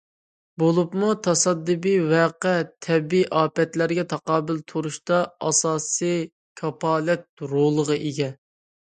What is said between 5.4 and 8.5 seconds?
ئاساسىي كاپالەت رولىغا ئىگە.